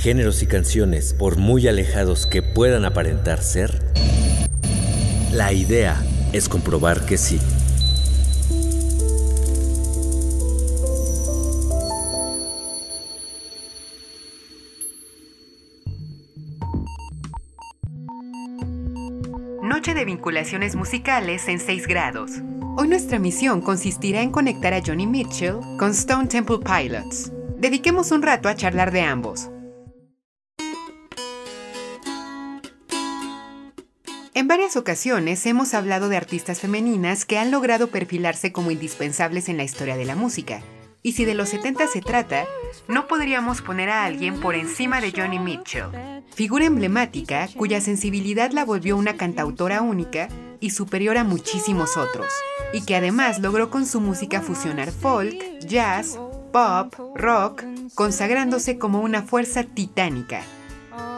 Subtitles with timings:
[0.00, 3.84] géneros y canciones por muy alejados que puedan aparentar ser?
[5.30, 6.02] La idea
[6.32, 7.38] es comprobar que sí.
[19.62, 22.30] Noche de vinculaciones musicales en 6 grados.
[22.78, 27.30] Hoy nuestra misión consistirá en conectar a Johnny Mitchell con Stone Temple Pilots.
[27.58, 29.50] Dediquemos un rato a charlar de ambos.
[34.40, 39.58] En varias ocasiones hemos hablado de artistas femeninas que han logrado perfilarse como indispensables en
[39.58, 40.62] la historia de la música.
[41.02, 42.46] Y si de los 70 se trata,
[42.88, 48.64] no podríamos poner a alguien por encima de Johnny Mitchell, figura emblemática cuya sensibilidad la
[48.64, 52.32] volvió una cantautora única y superior a muchísimos otros,
[52.72, 55.36] y que además logró con su música fusionar folk,
[55.66, 56.18] jazz,
[56.50, 57.62] pop, rock,
[57.94, 60.42] consagrándose como una fuerza titánica.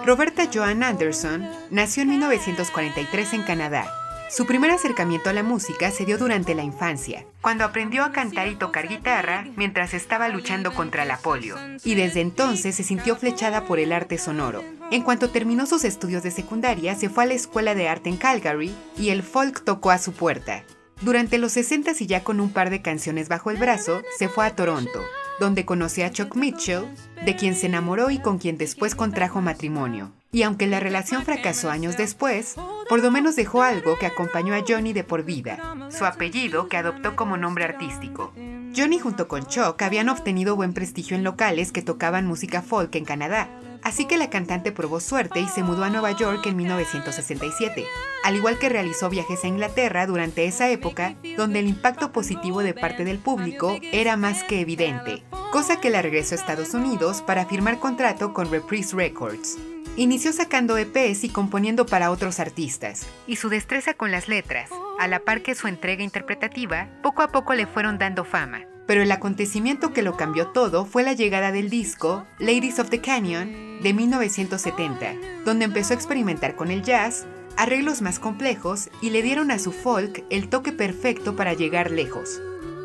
[0.04, 6.06] Roberta Joan Anderson nació en 1943 en Canadá su primer acercamiento a la música se
[6.06, 11.04] dio durante la infancia, cuando aprendió a cantar y tocar guitarra mientras estaba luchando contra
[11.04, 14.64] la polio, y desde entonces se sintió flechada por el arte sonoro.
[14.90, 18.16] En cuanto terminó sus estudios de secundaria, se fue a la Escuela de Arte en
[18.16, 20.64] Calgary y el folk tocó a su puerta.
[21.02, 24.46] Durante los 60 y ya con un par de canciones bajo el brazo, se fue
[24.46, 25.02] a Toronto,
[25.40, 26.84] donde conoció a Chuck Mitchell,
[27.24, 30.12] de quien se enamoró y con quien después contrajo matrimonio.
[30.32, 32.56] Y aunque la relación fracasó años después,
[32.88, 36.78] por lo menos dejó algo que acompañó a Johnny de por vida, su apellido que
[36.78, 38.32] adoptó como nombre artístico.
[38.74, 43.04] Johnny junto con Chuck habían obtenido buen prestigio en locales que tocaban música folk en
[43.04, 43.50] Canadá,
[43.82, 47.84] así que la cantante probó suerte y se mudó a Nueva York en 1967,
[48.24, 52.74] al igual que realizó viajes a Inglaterra durante esa época donde el impacto positivo de
[52.74, 57.46] parte del público era más que evidente, cosa que la regresó a Estados Unidos para
[57.46, 59.58] firmar contrato con Reprise Records.
[59.96, 65.06] Inició sacando EPs y componiendo para otros artistas, y su destreza con las letras, a
[65.06, 68.71] la par que su entrega interpretativa, poco a poco le fueron dando fama.
[68.86, 73.00] Pero el acontecimiento que lo cambió todo fue la llegada del disco Ladies of the
[73.00, 77.26] Canyon de 1970, donde empezó a experimentar con el jazz,
[77.56, 82.40] arreglos más complejos y le dieron a su folk el toque perfecto para llegar lejos.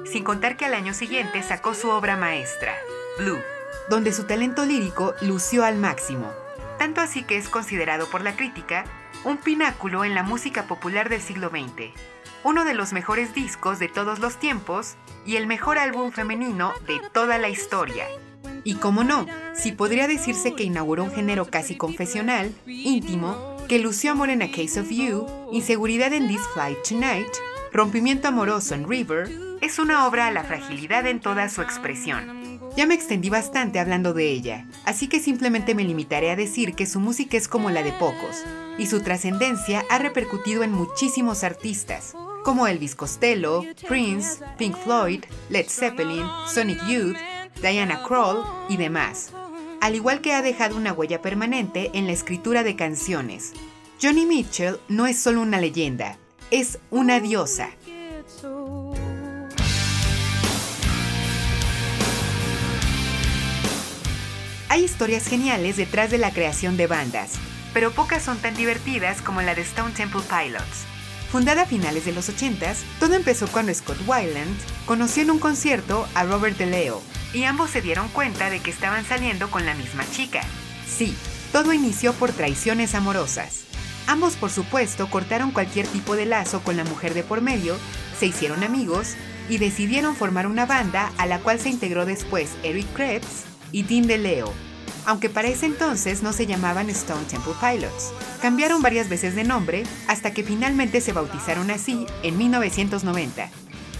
[0.06, 2.74] Sin contar que al año siguiente sacó su obra maestra,
[3.18, 3.40] Blue,
[3.90, 6.32] donde su talento lírico lució al máximo
[6.78, 8.86] tanto así que es considerado por la crítica
[9.24, 11.92] un pináculo en la música popular del siglo XX,
[12.48, 17.02] uno de los mejores discos de todos los tiempos y el mejor álbum femenino de
[17.12, 18.06] toda la historia.
[18.64, 24.14] Y como no, si podría decirse que inauguró un género casi confesional, íntimo, que lució
[24.14, 27.28] amor en A Case of You, inseguridad en This Flight Tonight,
[27.74, 29.30] rompimiento amoroso en River,
[29.60, 32.62] es una obra a la fragilidad en toda su expresión.
[32.78, 36.86] Ya me extendí bastante hablando de ella, así que simplemente me limitaré a decir que
[36.86, 38.46] su música es como la de pocos,
[38.78, 42.14] y su trascendencia ha repercutido en muchísimos artistas,
[42.48, 47.18] como Elvis Costello, Prince, Pink Floyd, Led Zeppelin, Sonic Youth,
[47.62, 49.34] Diana Krall y demás,
[49.82, 53.52] al igual que ha dejado una huella permanente en la escritura de canciones.
[54.02, 56.18] Johnny Mitchell no es solo una leyenda,
[56.50, 57.68] es una diosa.
[64.70, 67.34] Hay historias geniales detrás de la creación de bandas,
[67.74, 70.97] pero pocas son tan divertidas como la de Stone Temple Pilots.
[71.32, 74.56] Fundada a finales de los 80s, todo empezó cuando Scott Weiland
[74.86, 77.02] conoció en un concierto a Robert DeLeo,
[77.34, 80.42] y ambos se dieron cuenta de que estaban saliendo con la misma chica.
[80.88, 81.14] Sí,
[81.52, 83.64] todo inició por traiciones amorosas.
[84.08, 87.76] Ambos, por supuesto, cortaron cualquier tipo de lazo con la mujer de por medio,
[88.18, 89.16] se hicieron amigos
[89.50, 93.44] y decidieron formar una banda a la cual se integró después Eric Krebs
[93.74, 94.54] y Dean DeLeo,
[95.08, 98.12] aunque para ese entonces no se llamaban Stone Temple Pilots.
[98.42, 103.50] Cambiaron varias veces de nombre hasta que finalmente se bautizaron así en 1990.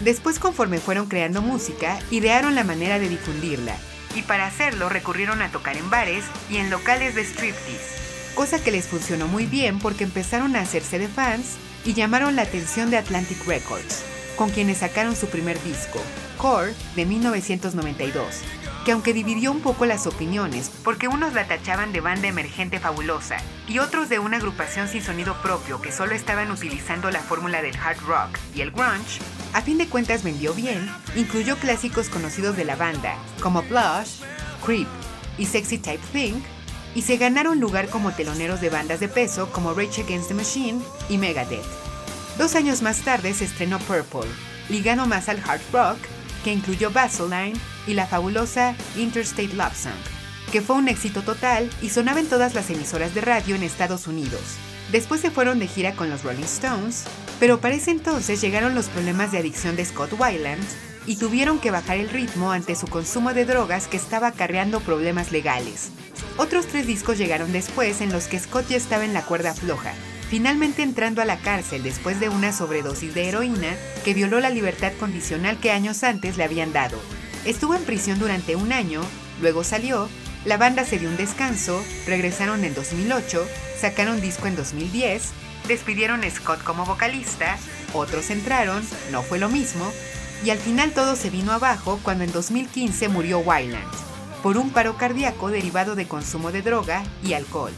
[0.02, 3.78] Después, conforme fueron creando música, idearon la manera de difundirla,
[4.16, 8.72] y para hacerlo recurrieron a tocar en bares y en locales de striptease, cosa que
[8.72, 11.56] les funcionó muy bien porque empezaron a hacerse de fans
[11.86, 14.04] y llamaron la atención de Atlantic Records,
[14.36, 16.02] con quienes sacaron su primer disco,
[16.38, 18.44] Core, de 1992
[18.88, 23.36] que aunque dividió un poco las opiniones, porque unos la tachaban de banda emergente fabulosa
[23.68, 27.76] y otros de una agrupación sin sonido propio que solo estaban utilizando la fórmula del
[27.76, 29.20] hard rock y el grunge,
[29.52, 34.22] a fin de cuentas vendió bien, incluyó clásicos conocidos de la banda, como Blush,
[34.66, 34.88] Creep
[35.38, 36.40] y Sexy Type Thing,
[36.96, 40.82] y se ganaron lugar como teloneros de bandas de peso como Rage Against the Machine
[41.10, 41.66] y Megadeth.
[42.38, 44.32] Dos años más tarde se estrenó Purple,
[44.70, 45.98] ligado más al hard rock,
[46.44, 51.90] que incluyó Vaseline y la fabulosa Interstate Love Song, que fue un éxito total y
[51.90, 54.42] sonaba en todas las emisoras de radio en Estados Unidos.
[54.92, 57.04] Después se fueron de gira con los Rolling Stones,
[57.40, 60.64] pero para ese entonces llegaron los problemas de adicción de Scott Weiland
[61.06, 65.32] y tuvieron que bajar el ritmo ante su consumo de drogas que estaba acarreando problemas
[65.32, 65.90] legales.
[66.38, 69.94] Otros tres discos llegaron después en los que Scott ya estaba en la cuerda floja,
[70.30, 74.92] finalmente entrando a la cárcel después de una sobredosis de heroína que violó la libertad
[75.00, 77.00] condicional que años antes le habían dado.
[77.46, 79.02] Estuvo en prisión durante un año,
[79.42, 80.10] luego salió,
[80.46, 83.48] la banda se dio un descanso, regresaron en 2008,
[83.80, 85.32] sacaron disco en 2010,
[85.68, 87.58] despidieron a Scott como vocalista,
[87.94, 89.92] otros entraron, no fue lo mismo,
[90.44, 93.92] y al final todo se vino abajo cuando en 2015 murió Wyland,
[94.44, 97.74] por un paro cardíaco derivado de consumo de droga y alcohol.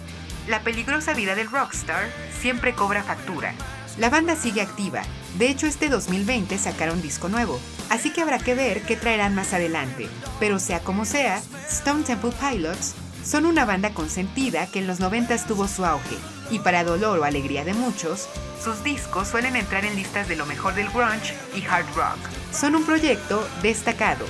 [0.48, 3.54] La peligrosa vida del rockstar siempre cobra factura.
[3.98, 5.02] La banda sigue activa,
[5.38, 7.60] de hecho este 2020 sacaron disco nuevo,
[7.90, 10.08] así que habrá que ver qué traerán más adelante,
[10.40, 15.38] pero sea como sea, Stone Temple Pilots son una banda consentida que en los 90
[15.46, 16.16] tuvo su auge,
[16.50, 18.30] y para dolor o alegría de muchos,
[18.64, 22.20] sus discos suelen entrar en listas de lo mejor del grunge y hard rock.
[22.52, 24.26] Son un proyecto destacado.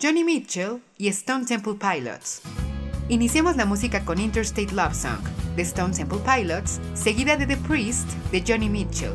[0.00, 2.42] Johnny Mitchell y Stone Temple Pilots.
[3.08, 5.22] Iniciamos la música con Interstate Love Song
[5.54, 9.12] de Stone Temple Pilots, seguida de The Priest de Johnny Mitchell,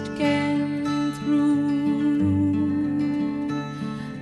[0.00, 1.52] can through.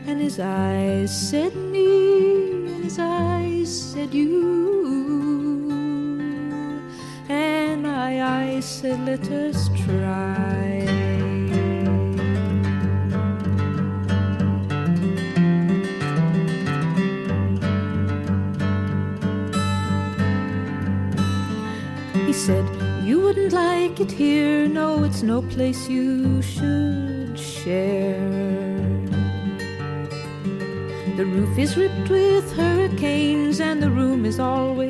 [0.07, 5.71] And his eyes said me, and his eyes said you.
[7.29, 11.00] And my eyes said, let us try.
[24.01, 24.67] Like it here.
[24.69, 28.19] No, it's no place you should share.
[31.17, 34.89] The roof is ripped with hurricanes, and the room is always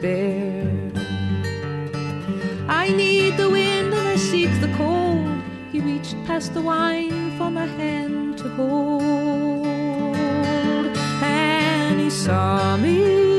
[0.00, 0.70] bare.
[2.68, 5.42] I need the wind and I seek the cold.
[5.72, 9.66] He reached past the wine for my hand to hold,
[11.22, 13.31] and he saw me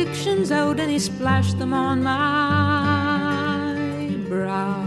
[0.00, 2.16] contradictions out and he splashed them on my
[4.28, 4.82] brow.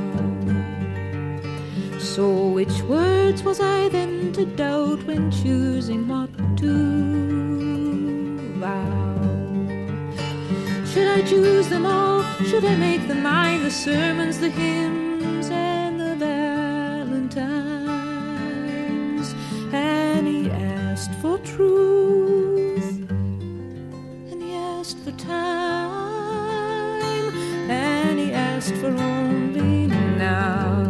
[1.99, 9.13] So, which words was I then to doubt when choosing what to vow?
[10.85, 12.23] Should I choose them all?
[12.45, 13.61] Should I make them mine?
[13.63, 14.92] The sermons, the hymns,
[24.83, 25.39] asked for time,
[27.69, 29.87] and he asked for only
[30.17, 30.83] now.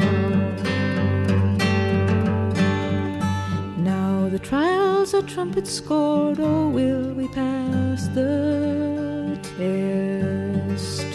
[3.77, 11.05] Now the trials are trumpet scored, oh, will we pass the test?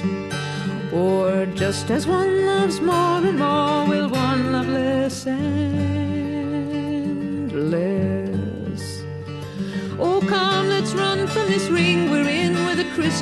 [0.92, 5.67] Or just as one loves more and more, will one love less and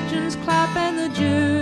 [0.07, 1.56] pageants clap and the Jews.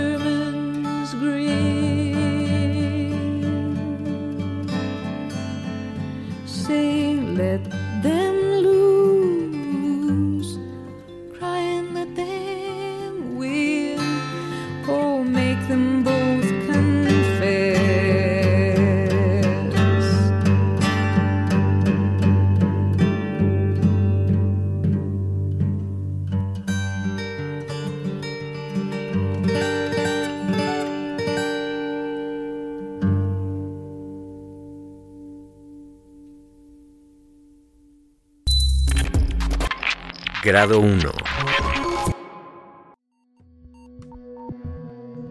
[40.55, 41.11] Grado 1.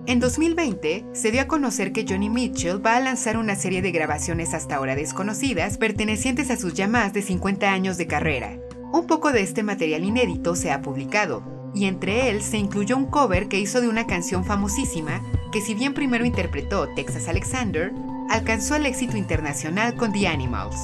[0.07, 3.91] En 2020, se dio a conocer que Johnny Mitchell va a lanzar una serie de
[3.91, 8.59] grabaciones hasta ahora desconocidas pertenecientes a sus ya más de 50 años de carrera.
[8.93, 11.43] Un poco de este material inédito se ha publicado,
[11.75, 15.73] y entre él se incluyó un cover que hizo de una canción famosísima que si
[15.73, 17.95] bien primero interpretó Texas Alexander,
[18.29, 20.77] alcanzó el éxito internacional con The Animals,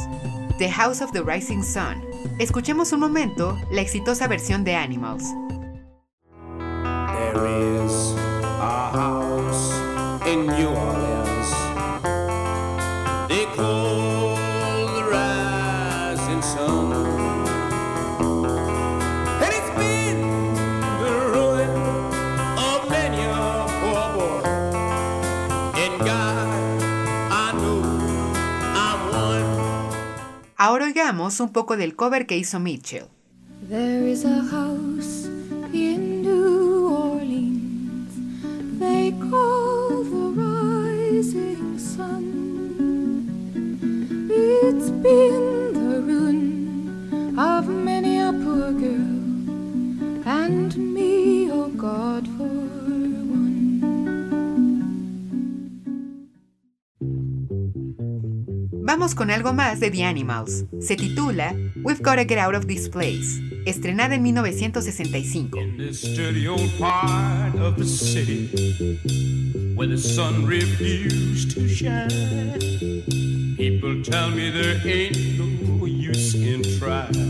[0.57, 2.10] The House of the Rising Sun.
[2.39, 5.25] Escuchemos un momento la exitosa versión de Animals.
[31.13, 33.09] Un poco del cover que hizo Mitchell.
[59.21, 60.65] Con algo más de The Animals.
[60.81, 65.59] Se titula We've Gotta Get Out of This Place, estrenada en 1965.
[77.19, 77.30] In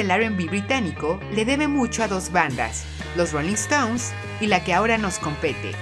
[0.00, 2.84] del RB británico le debe mucho a dos bandas,
[3.16, 5.72] los Rolling Stones y la que ahora nos compete,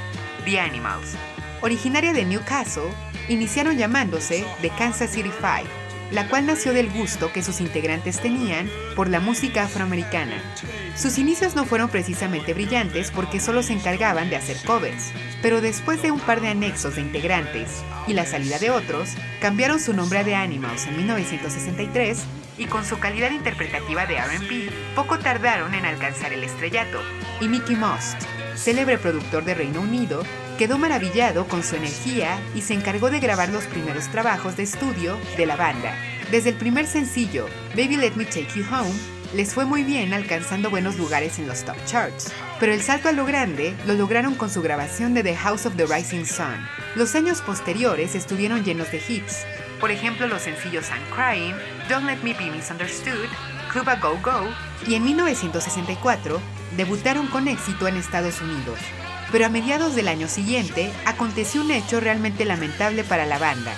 [0.45, 1.15] The Animals.
[1.61, 2.91] Originaria de Newcastle,
[3.29, 5.69] iniciaron llamándose The Kansas City Five,
[6.11, 10.43] la cual nació del gusto que sus integrantes tenían por la música afroamericana.
[10.97, 16.03] Sus inicios no fueron precisamente brillantes porque solo se encargaban de hacer covers, pero después
[16.03, 20.19] de un par de anexos de integrantes y la salida de otros, cambiaron su nombre
[20.19, 22.27] a The Animals en 1963
[22.59, 27.01] y con su calidad interpretativa de RB, poco tardaron en alcanzar el estrellato.
[27.41, 28.21] Y Mickey Most,
[28.57, 30.23] célebre productor de Reino Unido,
[30.59, 35.19] quedó maravillado con su energía y se encargó de grabar los primeros trabajos de estudio
[35.37, 35.95] de la banda.
[36.31, 38.91] Desde el primer sencillo, Baby Let Me Take You Home,
[39.35, 42.33] les fue muy bien alcanzando buenos lugares en los top charts.
[42.59, 45.77] Pero el salto a lo grande lo lograron con su grabación de The House of
[45.77, 46.67] the Rising Sun.
[46.97, 49.47] Los años posteriores estuvieron llenos de hits,
[49.81, 51.55] por ejemplo los sencillos I'm Crying,
[51.89, 53.29] Don't Let Me Be Misunderstood,
[53.73, 54.49] Cuba Go Go,
[54.87, 56.41] y en 1964
[56.77, 58.79] debutaron con éxito en Estados Unidos.
[59.31, 63.73] Pero a mediados del año siguiente aconteció un hecho realmente lamentable para la banda,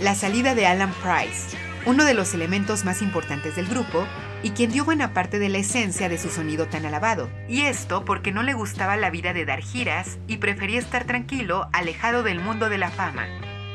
[0.00, 4.06] la salida de Alan Price, uno de los elementos más importantes del grupo
[4.42, 7.30] y quien dio buena parte de la esencia de su sonido tan alabado.
[7.48, 11.68] Y esto porque no le gustaba la vida de dar giras y prefería estar tranquilo,
[11.72, 13.26] alejado del mundo de la fama.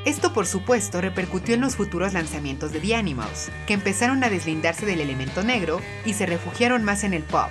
[0.05, 4.85] Esto por supuesto repercutió en los futuros lanzamientos de The Animals, que empezaron a deslindarse
[4.85, 7.49] del elemento negro y se refugiaron más en el pop.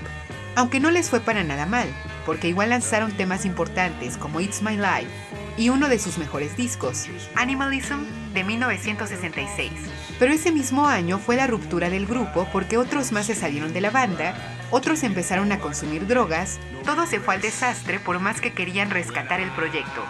[0.56, 1.88] Aunque no les fue para nada mal,
[2.24, 5.10] porque igual lanzaron temas importantes como It's My Life
[5.58, 9.70] y uno de sus mejores discos, Animalism de 1966.
[10.18, 13.82] Pero ese mismo año fue la ruptura del grupo porque otros más se salieron de
[13.82, 14.34] la banda,
[14.70, 19.40] otros empezaron a consumir drogas, todo se fue al desastre por más que querían rescatar
[19.40, 20.02] el proyecto.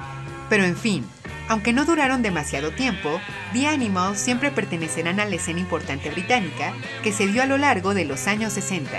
[0.48, 1.05] Pero en fin,
[1.48, 3.20] Aunque no duraron demasiado tiempo,
[3.54, 7.94] The Animals siempre pertenecerán a la escena importante británica que se dio a lo largo
[7.94, 8.90] de los años 60.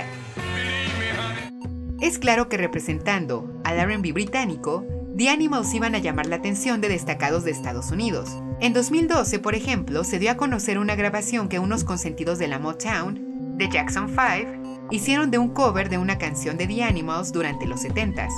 [2.02, 4.86] Es claro que representando al RB británico,
[5.16, 8.30] The Animals iban a llamar la atención de destacados de Estados Unidos.
[8.62, 12.58] En 2012, por ejemplo, se dio a conocer una grabación que unos consentidos de la
[12.58, 17.68] Motown, de Jackson 5, hicieron de un cover de una canción de The Animals durante
[17.68, 18.32] los 70s,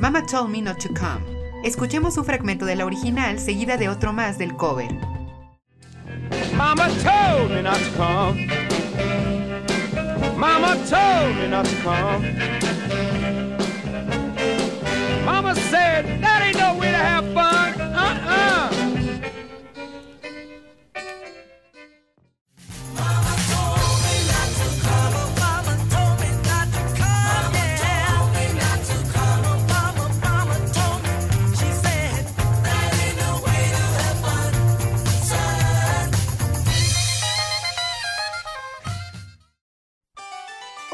[0.00, 1.41] Mama Told Me Not to Come.
[1.62, 4.88] Escuchemos un fragmento de la original seguida de otro más del cover.
[6.56, 8.48] Mama told me not to come.
[10.36, 12.34] Mama told me not to come.
[15.24, 17.61] Mama said that ain't no way to have fun.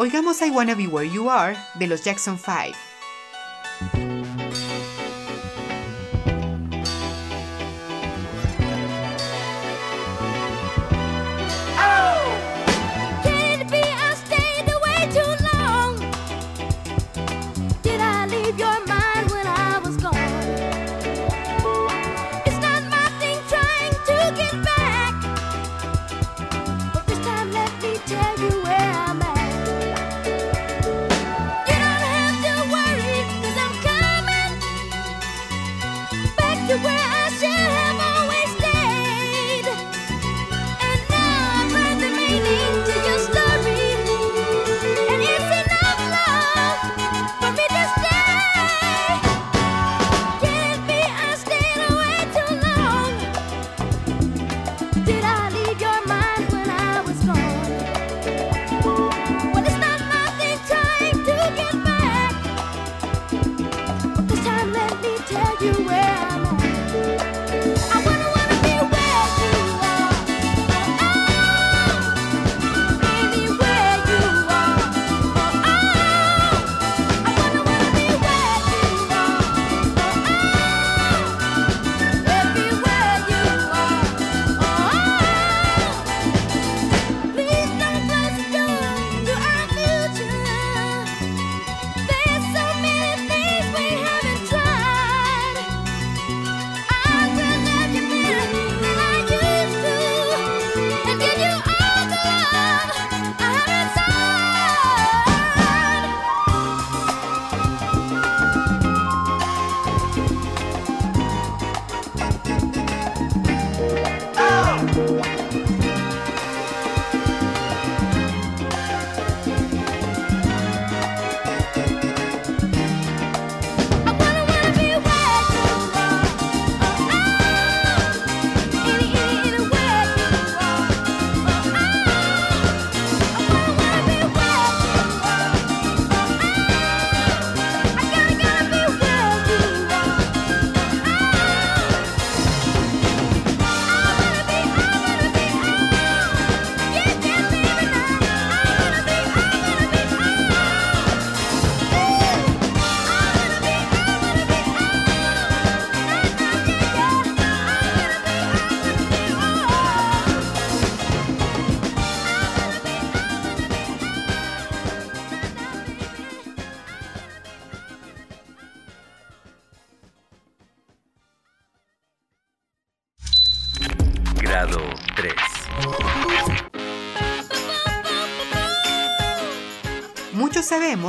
[0.00, 2.72] Oigamos I Wanna Be Where You Are de los Jackson 5.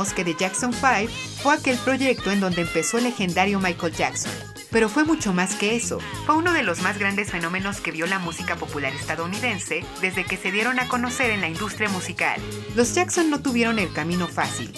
[0.08, 4.32] Que The Jackson 5 fue aquel proyecto en donde empezó el legendario Michael Jackson.
[4.70, 5.98] Pero fue mucho más que eso.
[6.24, 10.38] Fue uno de los más grandes fenómenos que vio la música popular estadounidense desde que
[10.38, 12.40] se dieron a conocer en la industria musical.
[12.74, 14.72] Los Jackson no tuvieron el camino fácil.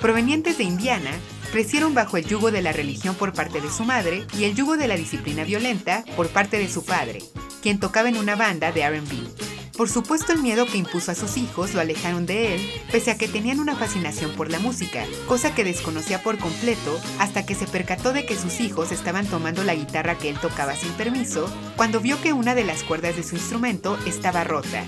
[0.00, 1.10] Provenientes de Indiana,
[1.50, 4.76] crecieron bajo el yugo de la religión por parte de su madre y el yugo
[4.76, 7.20] de la disciplina violenta por parte de su padre,
[7.62, 9.47] quien tocaba en una banda de RB.
[9.78, 13.16] Por supuesto el miedo que impuso a sus hijos lo alejaron de él, pese a
[13.16, 17.68] que tenían una fascinación por la música, cosa que desconocía por completo hasta que se
[17.68, 22.00] percató de que sus hijos estaban tomando la guitarra que él tocaba sin permiso, cuando
[22.00, 24.84] vio que una de las cuerdas de su instrumento estaba rota.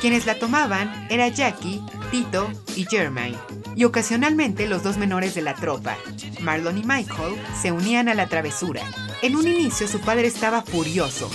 [0.00, 3.36] Quienes la tomaban era Jackie, Tito y Jermaine.
[3.74, 5.96] Y ocasionalmente los dos menores de la tropa,
[6.40, 8.82] Marlon y Michael, se unían a la travesura.
[9.22, 11.28] En un inicio su padre estaba furioso,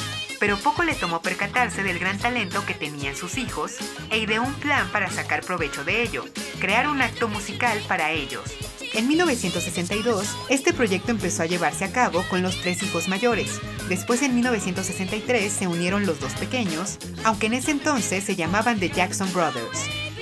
[0.46, 3.78] pero poco le tomó percatarse del gran talento que tenían sus hijos
[4.12, 6.24] e ideó un plan para sacar provecho de ello,
[6.60, 8.44] crear un acto musical para ellos.
[8.94, 13.60] En 1962, este proyecto empezó a llevarse a cabo con los tres hijos mayores.
[13.90, 18.92] Después, en 1963, se unieron los dos pequeños, aunque en ese entonces se llamaban The
[18.92, 19.80] Jackson Brothers.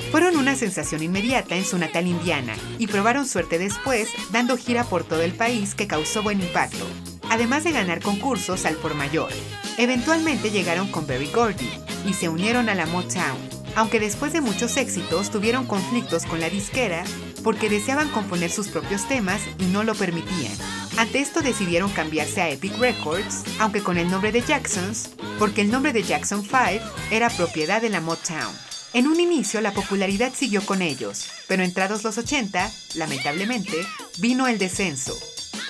[0.10, 5.04] Fueron una sensación inmediata en su natal Indiana y probaron suerte después, dando gira por
[5.04, 6.88] todo el país que causó buen impacto,
[7.30, 9.32] además de ganar concursos al por mayor.
[9.78, 11.70] Eventualmente llegaron con Berry Gordy
[12.06, 13.38] y se unieron a la Motown,
[13.76, 17.04] aunque después de muchos éxitos tuvieron conflictos con la disquera
[17.44, 20.54] porque deseaban componer sus propios temas y no lo permitían.
[20.98, 25.10] Ante esto decidieron cambiarse a Epic Records, aunque con el nombre de Jacksons,
[25.40, 28.54] porque el nombre de Jackson 5 era propiedad de la Motown.
[28.94, 33.74] En un inicio la popularidad siguió con ellos, pero entrados los 80, lamentablemente,
[34.20, 35.18] vino el descenso.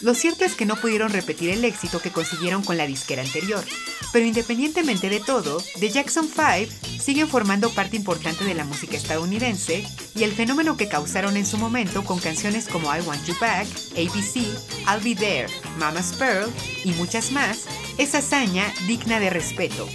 [0.04, 3.64] Lo cierto es que no pudieron repetir el éxito que consiguieron con la disquera anterior,
[4.12, 9.86] pero independientemente de todo, The Jackson 5 siguen formando parte importante de la música estadounidense
[10.14, 13.66] y el fenómeno que causaron en su momento con canciones como I Want You Back,
[13.94, 14.46] ABC,
[14.88, 15.48] I'll Be There,
[15.80, 16.52] Mama's Pearl
[16.84, 17.66] y muchas más,
[17.98, 19.88] es hazaña digna de respeto.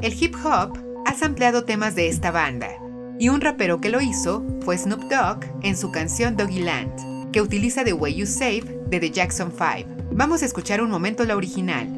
[0.00, 2.70] El hip hop ha sampleado temas de esta banda,
[3.18, 7.84] y un rapero que lo hizo fue Snoop Dogg en su canción Doggyland que utiliza
[7.84, 10.08] The Way You Save de The Jackson 5.
[10.12, 11.96] Vamos a escuchar un momento la original.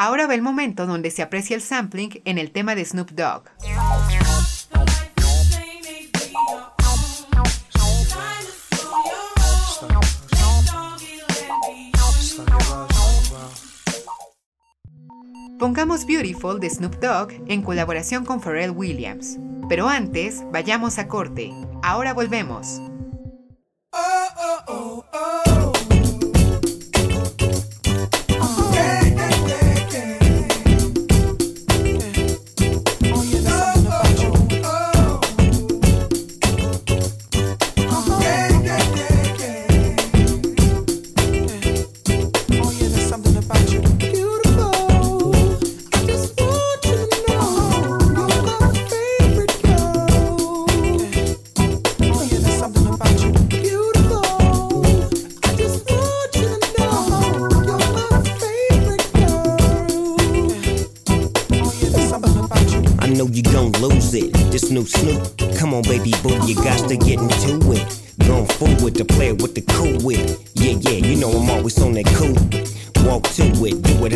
[0.00, 3.50] Ahora va el momento donde se aprecia el sampling en el tema de Snoop Dogg.
[15.58, 19.38] Pongamos Beautiful de Snoop Dogg en colaboración con Pharrell Williams.
[19.68, 21.52] Pero antes, vayamos a corte.
[21.82, 22.80] Ahora volvemos.
[23.92, 25.47] I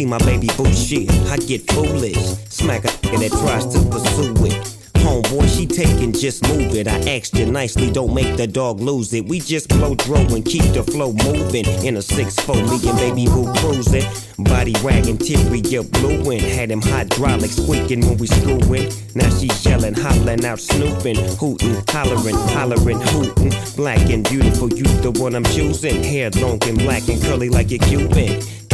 [0.00, 2.16] see my baby boo shit, I get foolish.
[2.48, 4.76] Smack a nigga that tries to pursue it.
[4.94, 6.86] Homeboy, she taking, just move it.
[6.86, 9.26] I asked you nicely, don't make the dog lose it.
[9.26, 11.66] We just blow dro and keep the flow moving.
[11.84, 14.04] In a 6-4, me and baby boo cruising.
[14.38, 16.40] Body wagging, teary, you blueing.
[16.40, 18.90] Had him hydraulic squeaking when we screwing.
[19.14, 23.52] Now she's yelling, hollering out, snooping, hooting, hollering, hollering, hooting.
[23.76, 26.02] Black and beautiful, you the one I'm choosing.
[26.02, 28.40] Hair long and black and curly like a Cuban.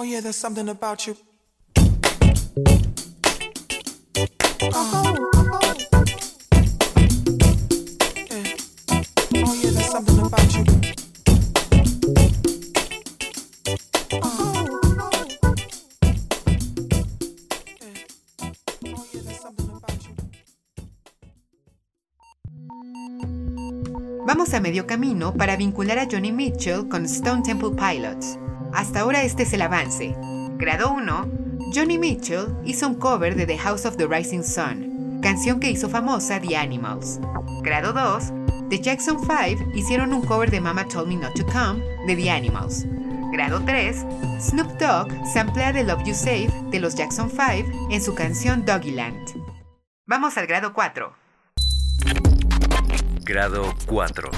[0.00, 1.16] Oh yeah, there's something about you.
[4.72, 5.16] Oh.
[8.30, 8.54] Yeah.
[9.34, 10.64] Oh yeah, there's something about you.
[24.24, 28.38] Vamos a medio camino para vincular a Johnny Mitchell con Stone Temple Pilots.
[28.78, 30.14] Hasta ahora este es el avance.
[30.56, 31.28] Grado 1.
[31.74, 35.88] Johnny Mitchell hizo un cover de The House of the Rising Sun, canción que hizo
[35.88, 37.18] famosa The Animals.
[37.62, 38.68] Grado 2.
[38.70, 42.30] The Jackson 5 hicieron un cover de Mama Told Me Not to Come de The
[42.30, 42.86] Animals.
[43.32, 44.06] Grado 3.
[44.38, 49.42] Snoop Dogg samplea The Love You Save de los Jackson 5 en su canción Doggyland.
[50.06, 51.12] Vamos al grado 4.
[53.24, 54.30] Grado 4.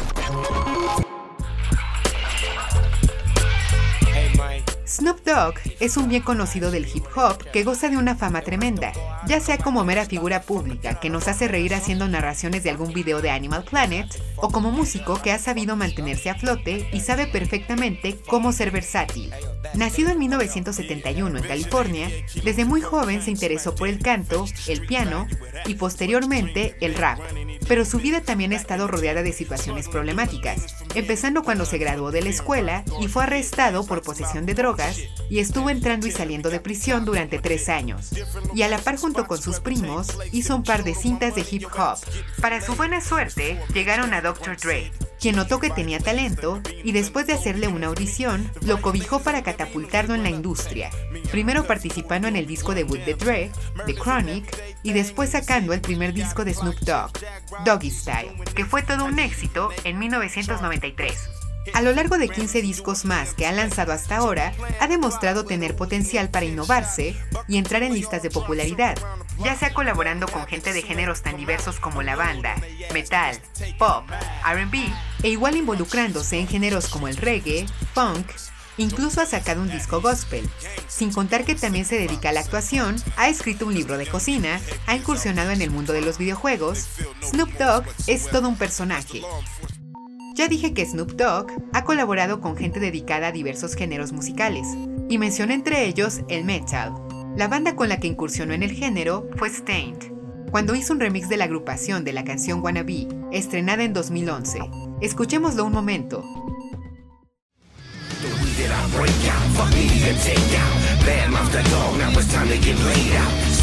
[4.91, 8.91] Snoop Dogg es un bien conocido del hip hop que goza de una fama tremenda,
[9.25, 13.23] ya sea como mera figura pública que nos hace reír haciendo narraciones de algún video
[13.23, 18.19] de Animal Planet, o como músico que ha sabido mantenerse a flote y sabe perfectamente
[18.27, 19.31] cómo ser versátil.
[19.75, 22.11] Nacido en 1971 en California,
[22.43, 25.29] desde muy joven se interesó por el canto, el piano
[25.67, 27.21] y posteriormente el rap.
[27.69, 32.23] Pero su vida también ha estado rodeada de situaciones problemáticas, empezando cuando se graduó de
[32.23, 34.80] la escuela y fue arrestado por posesión de drogas
[35.29, 38.11] y estuvo entrando y saliendo de prisión durante tres años.
[38.55, 41.67] Y a la par junto con sus primos, hizo un par de cintas de hip
[41.77, 41.99] hop.
[42.41, 44.57] Para su buena suerte, llegaron a Dr.
[44.57, 44.91] Dre,
[45.21, 50.15] quien notó que tenía talento y después de hacerle una audición, lo cobijó para catapultarlo
[50.15, 50.91] en la industria,
[51.31, 53.51] primero participando en el disco debut de Dre,
[53.87, 54.45] The Chronic,
[54.83, 57.13] y después sacando el primer disco de Snoop Dogg,
[57.65, 61.40] Doggy Style, que fue todo un éxito en 1993.
[61.75, 65.77] A lo largo de 15 discos más que ha lanzado hasta ahora, ha demostrado tener
[65.77, 67.17] potencial para innovarse
[67.49, 68.97] y entrar en listas de popularidad,
[69.39, 72.57] ya sea colaborando con gente de géneros tan diversos como la banda,
[72.93, 73.39] metal,
[73.79, 74.05] pop,
[74.45, 78.27] RB, e igual involucrándose en géneros como el reggae, funk,
[78.81, 80.49] Incluso ha sacado un disco gospel.
[80.89, 84.59] Sin contar que también se dedica a la actuación, ha escrito un libro de cocina,
[84.87, 86.87] ha incursionado en el mundo de los videojuegos.
[87.23, 89.21] Snoop Dogg es todo un personaje.
[90.41, 94.67] Ya dije que Snoop Dogg ha colaborado con gente dedicada a diversos géneros musicales,
[95.11, 96.95] y mencioné entre ellos el metal.
[97.37, 99.99] La banda con la que incursionó en el género fue Stained,
[100.51, 104.61] cuando hizo un remix de la agrupación de la canción Wannabe, estrenada en 2011.
[105.03, 106.25] Escuchémoslo un momento.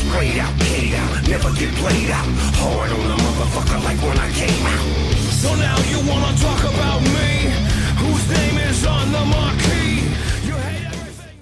[0.07, 2.25] Sprayed out, paid out, never get played out.
[2.63, 4.87] Hard on a motherfucker like when I came out.
[5.33, 7.51] So now you wanna talk about me?
[7.99, 10.07] Whose name is on the marquee?
[10.47, 11.39] You hate everything.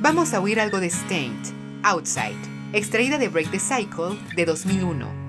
[0.00, 1.52] Vamos a oír algo de Stained,
[1.82, 2.40] Outside,
[2.72, 5.25] extraída de Break the Cycle de 2001.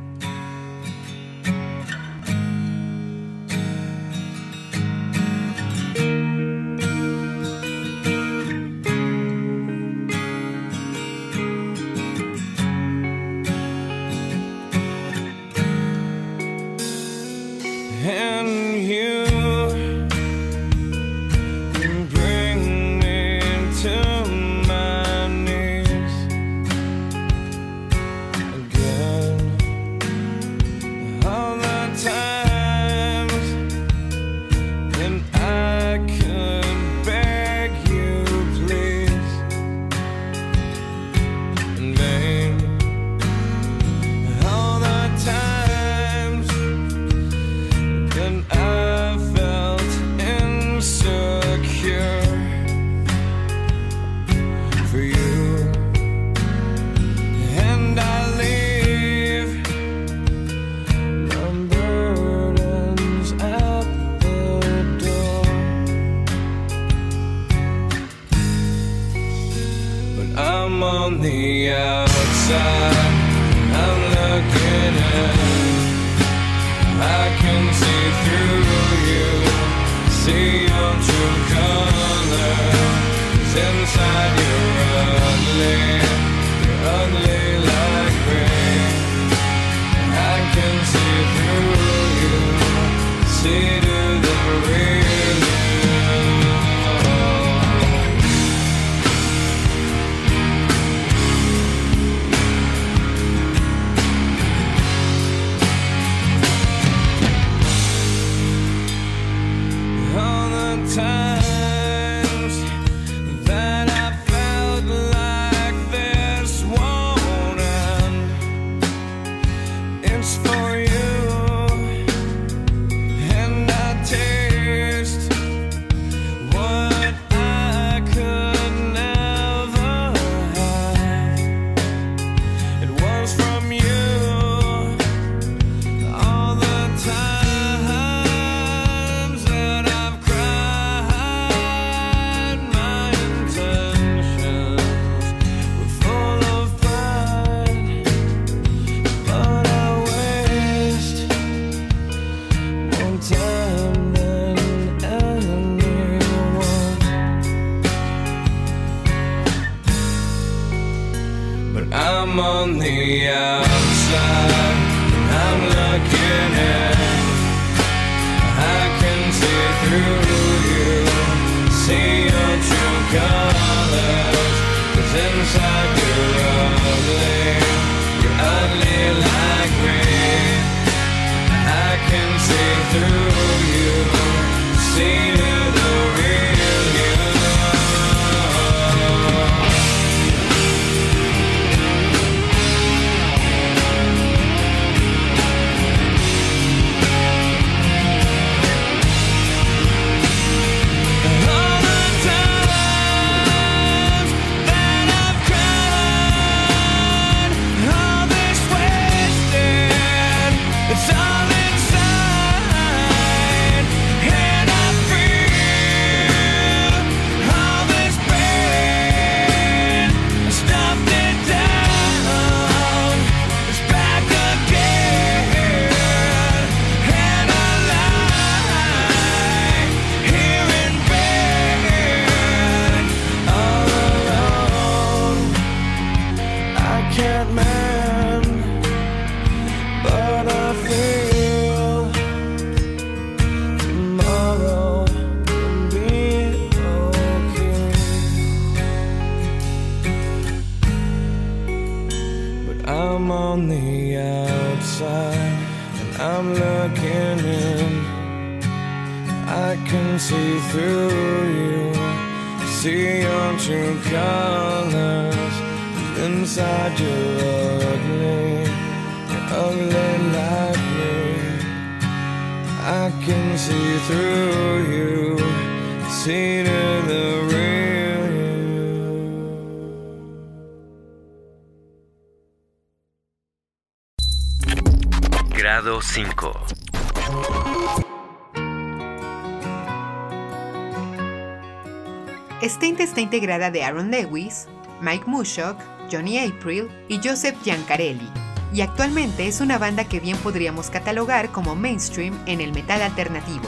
[293.28, 294.67] Integrada de Aaron Lewis,
[295.01, 295.78] Mike Mushock,
[296.09, 298.30] Johnny April y Joseph Giancarelli,
[298.73, 303.65] y actualmente es una banda que bien podríamos catalogar como mainstream en el metal alternativo.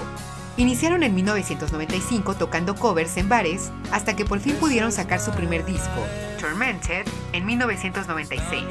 [0.56, 5.66] Iniciaron en 1995 tocando covers en bares hasta que por fin pudieron sacar su primer
[5.66, 6.06] disco,
[6.40, 8.64] Tormented, en 1996.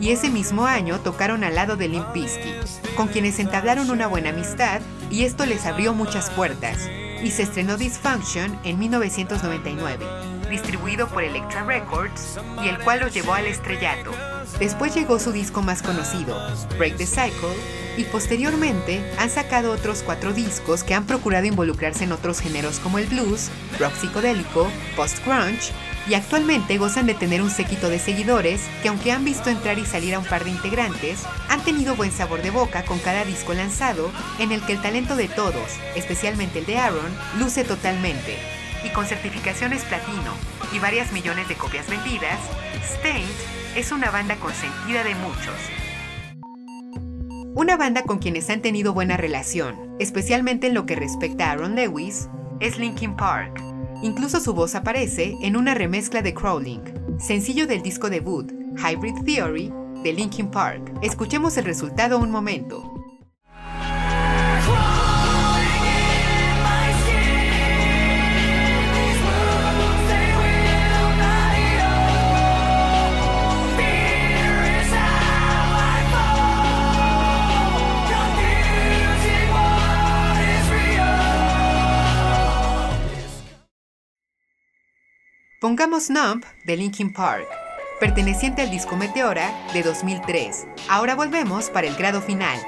[0.00, 4.30] Y ese mismo año tocaron al lado de Limp Bizkit, con quienes entablaron una buena
[4.30, 6.88] amistad y esto les abrió muchas puertas.
[7.22, 10.04] Y se estrenó Dysfunction en 1999,
[10.48, 14.12] distribuido por Elektra Records y el cual los llevó al estrellato.
[14.58, 16.36] Después llegó su disco más conocido,
[16.78, 17.54] Break the Cycle,
[18.00, 22.98] y posteriormente han sacado otros cuatro discos que han procurado involucrarse en otros géneros como
[22.98, 25.70] el blues, rock psicodélico, post-grunge,
[26.08, 29.84] y actualmente gozan de tener un séquito de seguidores que aunque han visto entrar y
[29.84, 33.52] salir a un par de integrantes, han tenido buen sabor de boca con cada disco
[33.52, 38.38] lanzado en el que el talento de todos, especialmente el de Aaron, luce totalmente.
[38.82, 40.32] Y con certificaciones platino
[40.72, 42.40] y varias millones de copias vendidas,
[42.82, 43.28] Stained
[43.76, 45.89] es una banda consentida de muchos.
[47.54, 51.74] Una banda con quienes han tenido buena relación, especialmente en lo que respecta a Aaron
[51.74, 52.28] Lewis,
[52.60, 53.60] es Linkin Park.
[54.02, 56.80] Incluso su voz aparece en una remezcla de Crawling,
[57.18, 59.72] sencillo del disco debut, Hybrid Theory,
[60.04, 60.92] de Linkin Park.
[61.02, 62.89] Escuchemos el resultado un momento.
[85.60, 87.46] Pongamos Numb de Linkin Park,
[88.00, 90.66] perteneciente al disco Meteora de 2003.
[90.88, 92.58] Ahora volvemos para el grado final.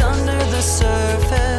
[0.00, 1.57] under the surface.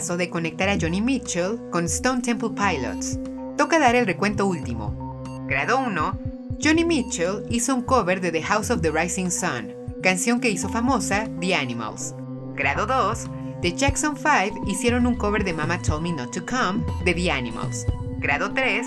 [0.00, 3.18] De conectar a Johnny Mitchell con Stone Temple Pilots.
[3.58, 5.22] Toca dar el recuento último.
[5.46, 6.18] Grado 1.
[6.58, 10.70] Johnny Mitchell hizo un cover de The House of the Rising Sun, canción que hizo
[10.70, 12.14] famosa The Animals.
[12.54, 13.28] Grado 2.
[13.60, 17.30] The Jackson 5 hicieron un cover de Mama Told Me Not to Come de The
[17.30, 17.84] Animals.
[18.20, 18.86] Grado 3.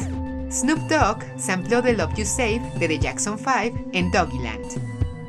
[0.50, 4.66] Snoop Dogg sampleó The Love You Save de The Jackson 5 en Doggyland.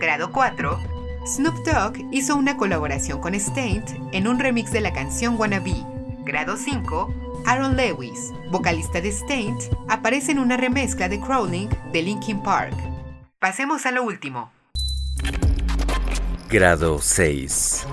[0.00, 0.93] Grado 4.
[1.26, 5.74] Snoop Dogg hizo una colaboración con Stained en un remix de la canción Wannabe.
[6.18, 7.14] Grado 5.
[7.46, 9.58] Aaron Lewis, vocalista de Stained,
[9.88, 12.74] aparece en una remezcla de Crawling de Linkin Park.
[13.38, 14.52] Pasemos a lo último.
[16.50, 17.86] Grado 6.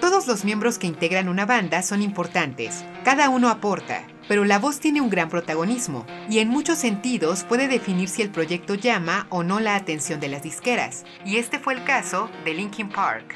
[0.00, 4.80] Todos los miembros que integran una banda son importantes, cada uno aporta, pero la voz
[4.80, 9.42] tiene un gran protagonismo y en muchos sentidos puede definir si el proyecto llama o
[9.42, 13.34] no la atención de las disqueras, y este fue el caso de Linkin Park.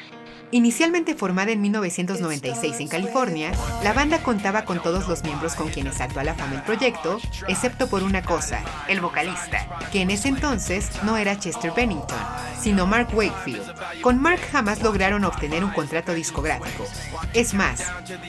[0.53, 3.53] Inicialmente formada en 1996 en California,
[3.85, 7.21] la banda contaba con todos los miembros con quienes saltó a la fama el proyecto,
[7.47, 12.19] excepto por una cosa, el vocalista, que en ese entonces no era Chester Bennington,
[12.61, 14.01] sino Mark Wakefield.
[14.01, 16.85] Con Mark jamás lograron obtener un contrato discográfico.
[17.33, 17.85] Es más,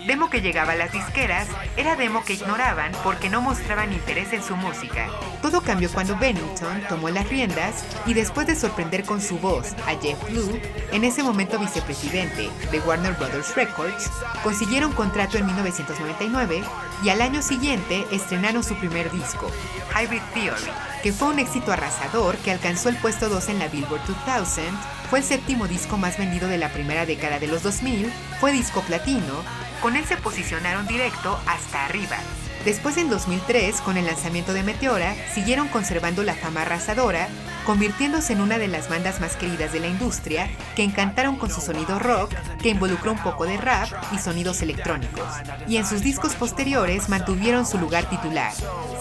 [0.05, 4.43] demo que llegaba a las disqueras era demo que ignoraban porque no mostraban interés en
[4.43, 5.07] su música.
[5.41, 9.99] Todo cambió cuando Bennington tomó las riendas y después de sorprender con su voz a
[9.99, 10.59] Jeff Blue,
[10.91, 14.12] en ese momento vicepresidente de Warner Brothers Records,
[14.43, 16.62] consiguieron contrato en 1999
[17.05, 19.49] y al año siguiente estrenaron su primer disco,
[19.95, 20.72] Hybrid Theory,
[21.03, 24.66] que fue un éxito arrasador que alcanzó el puesto 2 en la Billboard 2000,
[25.09, 28.82] fue el séptimo disco más vendido de la primera década de los 2000, fue disco
[28.82, 29.43] platino,
[29.82, 32.18] con él se posicionaron directo hasta arriba.
[32.66, 37.28] Después en 2003, con el lanzamiento de Meteora, siguieron conservando la fama arrasadora,
[37.66, 41.59] convirtiéndose en una de las bandas más queridas de la industria, que encantaron con su
[41.59, 42.32] sonido rock,
[42.62, 45.26] que involucró un poco de rap y sonidos electrónicos.
[45.68, 48.53] Y en sus discos posteriores mantuvieron su lugar titular.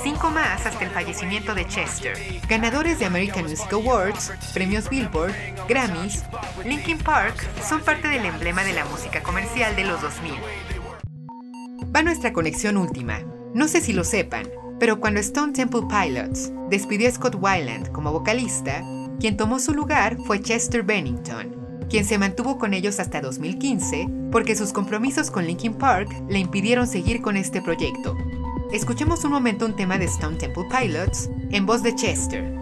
[0.03, 2.17] Cinco más hasta el fallecimiento de Chester.
[2.49, 5.35] Ganadores de American Music Awards, premios Billboard,
[5.69, 6.25] Grammys,
[6.65, 10.33] Linkin Park son parte del emblema de la música comercial de los 2000.
[11.95, 13.19] Va nuestra conexión última.
[13.53, 14.49] No sé si lo sepan,
[14.79, 18.85] pero cuando Stone Temple Pilots despidió a Scott Weiland como vocalista,
[19.19, 21.57] quien tomó su lugar fue Chester Bennington,
[21.91, 26.87] quien se mantuvo con ellos hasta 2015 porque sus compromisos con Linkin Park le impidieron
[26.87, 28.17] seguir con este proyecto.
[28.73, 32.55] Escuchemos un momento un tema de Stone Temple Pilots en voz de Chester.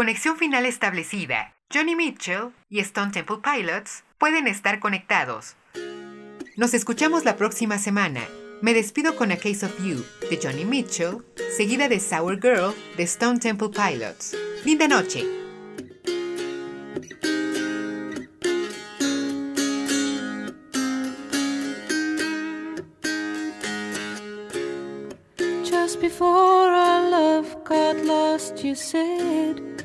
[0.00, 1.54] Conexión final establecida.
[1.70, 5.56] Johnny Mitchell y Stone Temple Pilots pueden estar conectados.
[6.56, 8.22] Nos escuchamos la próxima semana.
[8.62, 11.18] Me despido con A Case of You de Johnny Mitchell,
[11.54, 14.34] seguida de Sour Girl de Stone Temple Pilots.
[14.64, 15.22] Linda noche.
[25.62, 29.79] Just before our love got lost, you said,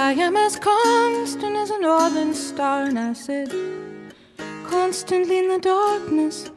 [0.00, 2.84] I am as constant as a northern star.
[2.84, 3.52] And I said,
[4.64, 6.52] Constantly in the darkness,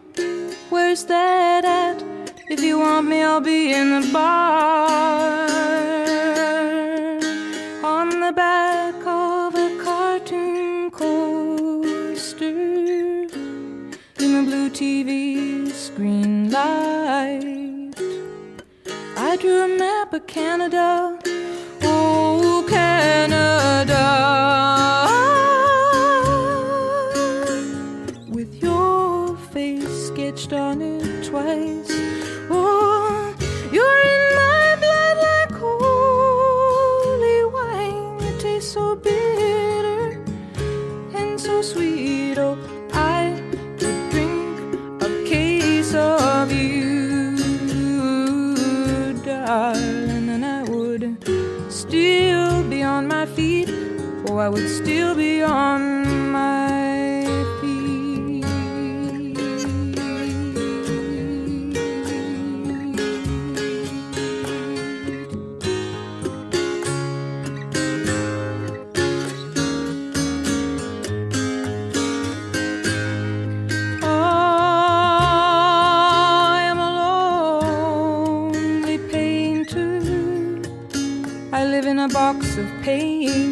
[0.69, 2.03] where's that at?
[2.49, 5.39] If you want me, I'll be in the bar.
[7.83, 13.87] On the back of a cartoon coaster in
[14.19, 17.95] the blue TV screen light.
[19.17, 21.20] I drew a map of Canada.
[54.41, 57.23] I would still be on my
[57.61, 58.43] feet.
[74.01, 74.07] I
[76.71, 76.91] am a
[78.55, 79.99] lonely painter
[81.53, 83.50] I live in a box of pains.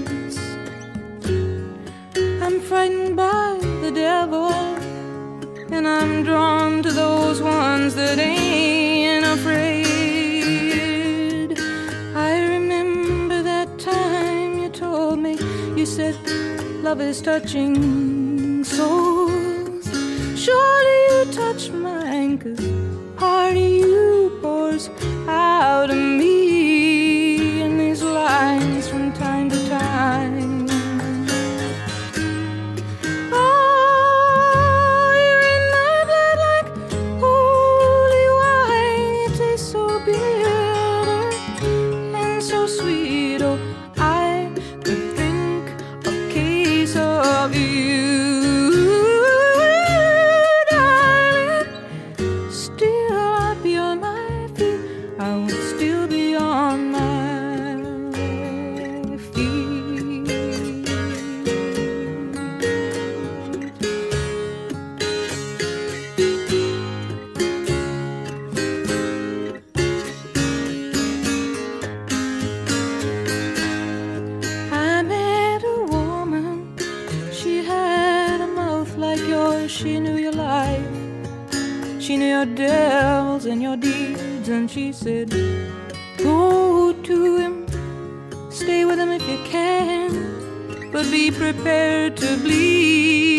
[91.00, 93.39] But be prepared to bleed.